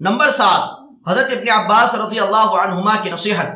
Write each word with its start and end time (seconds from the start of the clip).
Number 0.00 0.30
سات، 0.30 0.68
حضرت 1.08 1.32
ابن 1.32 1.64
عباس 1.64 1.94
رضی 1.94 2.20
اللہ 2.20 2.36
عنہما 2.36 2.96
کی 3.02 3.10
نصیحت۔ 3.10 3.46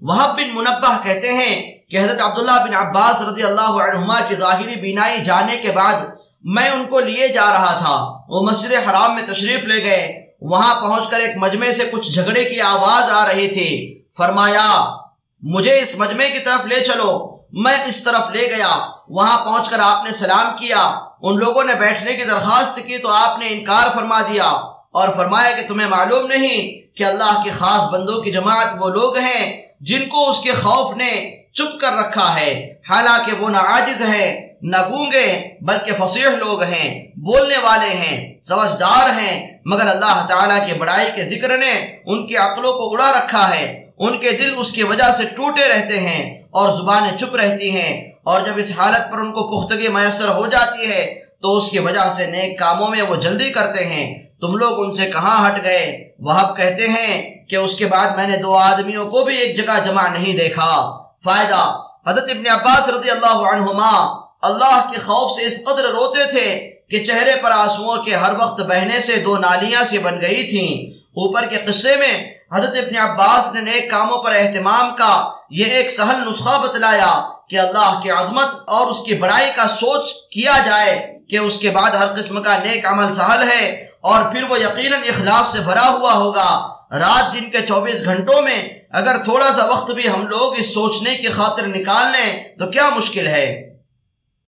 وحب 0.00 0.36
بن 0.36 0.54
منبہ 0.54 0.96
کہتے 1.02 1.32
ہیں 1.32 1.78
کہ 1.90 2.04
حضرت 2.04 2.22
عبداللہ 2.22 2.64
بن 2.68 2.74
عباس 2.74 3.20
رضی 3.20 3.42
اللہ 3.42 3.60
عنہما 3.60 4.20
کی 4.20 4.34
ظاہری 4.34 4.80
بینائی 4.80 5.24
جانے 5.24 5.56
کے 5.56 5.72
بعد 5.72 5.94
میں 6.42 6.70
ان 6.70 6.86
کو 6.86 7.00
لیے 7.00 7.28
جا 7.28 7.52
رہا 7.52 7.78
تھا۔ 7.78 8.22
وہ 8.28 8.42
مسجد 8.42 8.72
حرام 8.72 9.14
میں 9.14 9.22
تشریف 9.22 9.64
لے 9.64 9.84
گئے۔ 9.84 10.26
وہاں 10.40 10.80
پہنچ 10.80 11.08
کر 11.08 11.20
ایک 11.20 11.36
مجمع 11.36 11.72
سے 11.76 11.88
کچھ 11.92 12.10
جھگڑے 12.10 12.44
کی 12.44 12.60
آواز 12.60 13.10
آ 13.10 13.26
رہی 13.26 13.48
تھی۔ 13.48 14.02
فرمایا، 14.16 14.96
مجھے 15.42 15.78
اس 15.78 15.98
مجمع 15.98 16.24
کی 16.32 16.38
طرف 16.38 16.66
لے 16.66 16.80
چلو۔ 16.80 17.36
میں 17.52 17.84
اس 17.86 18.04
طرف 18.04 18.30
لے 18.30 18.52
گیا۔ 18.56 18.86
وہاں 19.08 19.44
پہنچ 19.44 19.68
کر 19.68 19.78
آپ 19.78 20.04
نے 20.04 20.12
سلام 20.12 20.56
کیا۔ 20.56 21.00
ان 21.22 21.38
لوگوں 21.38 21.64
نے 21.64 21.74
بیٹھنے 21.74 22.12
کی 22.12 22.24
درخواست 22.24 22.78
کی 22.86 22.98
تو 22.98 23.08
آپ 23.08 23.38
نے 23.38 23.46
انکار 23.48 23.88
فرما 23.94 24.20
دیا۔ 24.20 24.75
اور 24.96 25.08
فرمایا 25.16 25.52
کہ 25.52 25.68
تمہیں 25.68 25.88
معلوم 25.88 26.26
نہیں 26.26 26.86
کہ 26.96 27.04
اللہ 27.04 27.40
کے 27.44 27.50
خاص 27.50 27.92
بندوں 27.92 28.22
کی 28.22 28.30
جماعت 28.30 28.66
وہ 28.78 28.88
لوگ 28.88 29.16
ہیں 29.16 29.62
جن 29.80 30.08
کو 30.08 30.30
اس 30.30 30.40
کے 30.40 30.52
خوف 30.52 30.96
نے 30.96 31.36
چپ 31.52 31.80
کر 31.80 31.92
رکھا 31.92 32.40
ہے۔ 32.40 32.74
حالانکہ 32.90 33.32
وہ 33.32 33.48
نہ 33.48 33.56
عاجز 33.56 34.02
ہے 34.02 34.56
نہ 34.62 34.76
گونگے، 34.90 35.48
بلکہ 35.60 35.92
فصیح 35.98 36.26
لوگ 36.26 36.62
ہیں، 36.62 37.06
بولنے 37.06 37.56
والے 37.58 37.94
ہیں، 37.94 38.40
سمجھدار 38.40 39.10
ہیں۔ 39.20 39.58
مگر 39.64 39.86
اللہ 39.86 40.26
تعالیٰ 40.28 40.66
کے 40.66 40.74
بڑائی 40.74 41.10
کے 41.16 41.24
ذکر 41.24 41.58
نے 41.58 41.72
ان 42.06 42.26
کی 42.26 42.36
عقلوں 42.36 42.72
کو 42.72 42.92
اڑا 42.92 43.12
رکھا 43.18 43.50
ہے۔ 43.50 43.90
ان 43.98 44.20
کے 44.20 44.30
دل 44.30 44.54
اس 44.56 44.72
کی 44.72 44.82
وجہ 44.82 45.12
سے 45.16 45.24
ٹوٹے 45.24 45.68
رہتے 45.68 46.00
ہیں 46.00 46.42
اور 46.50 46.72
زبانیں 46.72 47.18
چپ 47.18 47.36
رہتی 47.36 47.70
ہیں۔ 47.70 48.10
اور 48.22 48.40
جب 48.40 48.52
اس 48.56 48.72
حالت 48.76 49.12
پر 49.12 49.18
ان 49.18 49.32
کو 49.32 49.60
پختگی 49.60 49.88
میسر 49.88 50.28
ہو 50.28 50.46
جاتی 50.46 50.90
ہے، 50.90 51.20
تو 51.42 51.56
اس 51.56 51.70
کی 51.70 51.78
وجہ 51.78 52.12
سے 52.16 52.26
نیک 52.26 52.58
کاموں 52.58 52.88
میں 52.88 53.02
وہ 53.02 53.16
جلدی 53.16 53.50
کرتے 53.50 53.86
ہیں۔ 53.86 54.25
تم 54.40 54.56
لوگ 54.56 54.80
ان 54.80 54.92
سے 54.92 55.10
کہاں 55.10 55.48
ہٹ 55.48 55.64
گئے؟ 55.64 56.10
وہ 56.18 56.54
کہتے 56.56 56.88
ہیں 56.88 57.44
کہ 57.48 57.56
اس 57.56 57.74
کے 57.74 57.86
بعد 57.86 58.10
میں 58.16 58.28
نے 58.28 58.36
دو 58.36 58.56
آدمیوں 58.56 59.10
کو 59.10 59.24
بھی 59.24 59.36
ایک 59.36 59.56
جگہ 59.56 59.84
جمع 59.84 60.08
نہیں 60.08 60.36
دیکھا۔ 60.36 60.98
فائدہ، 61.24 61.78
حضرت 62.06 62.30
ابن 62.30 62.46
عباس 62.46 62.88
رضی 62.88 63.10
اللہ 63.10 63.48
عنہما 63.52 64.20
اللہ 64.42 64.90
کے 64.90 64.98
خوف 64.98 65.32
سے 65.32 65.44
اس 65.44 65.64
قدر 65.64 65.84
روتے 65.84 66.24
تھے 66.30 66.70
کہ 66.90 67.04
چہرے 67.04 67.32
پر 67.42 67.50
آنسوؤں 67.50 68.02
کے 68.02 68.14
ہر 68.14 68.32
وقت 68.38 68.60
بہنے 68.60 69.00
سے 69.00 69.16
دو 69.16 69.38
نالیاں 69.38 69.84
سے 69.84 69.98
بن 69.98 70.20
گئی 70.20 70.48
تھیں۔ 70.48 70.96
اوپر 71.06 71.46
کے 71.46 71.56
قصے 71.56 71.96
میں 71.96 72.34
حضرت 72.52 72.76
ابن 72.76 72.96
عباس 72.96 73.54
نے 73.54 73.60
نیک 73.60 73.90
کاموں 73.90 74.18
پر 74.18 74.32
اہتمام 74.32 74.94
کا 74.96 75.30
یہ 75.50 75.64
ایک 75.64 75.92
سہل 75.92 76.30
نسخہ 76.30 76.62
بتلایا 76.62 77.22
کہ 77.48 77.58
اللہ 77.58 78.00
کی 78.02 78.10
عظمت 78.10 78.48
اور 78.66 78.86
اس 78.86 78.98
کی 79.00 79.14
بڑائی 79.14 79.50
کا 79.56 79.68
سوچ 79.68 80.12
کیا 80.30 80.56
جائے 80.66 81.20
کہ 81.30 81.36
اس 81.36 81.58
کے 81.58 81.70
بعد 81.70 81.90
ہر 81.90 82.06
قسم 82.16 82.42
کا 82.42 82.58
نیک 82.58 82.86
عمل 82.86 83.12
سہل 83.12 83.50
ہے 83.50 83.85
اور 84.06 84.32
پھر 84.32 84.42
وہ 84.42 84.58
یقیناً 84.58 85.00
اخلاص 85.02 85.52
سے 85.52 85.60
بھرا 85.60 85.88
ہوا 85.88 86.12
ہوگا۔ 86.12 86.68
رات 86.92 87.34
دن 87.34 87.50
کے 87.50 87.58
چوبیس 87.68 88.04
گھنٹوں 88.04 88.42
میں 88.42 88.68
اگر 88.90 89.16
تھوڑا 89.24 89.52
سا 89.56 89.64
وقت 89.64 89.90
بھی 89.90 90.08
ہم 90.08 90.26
لوگ 90.26 90.58
اس 90.58 90.74
سوچنے 90.74 91.16
کی 91.16 91.28
خاطر 91.28 91.66
نکال 91.66 92.12
لیں، 92.12 92.58
تو 92.58 92.66
کیا 92.66 92.90
مشکل 92.90 93.26
ہے؟ 93.26 93.65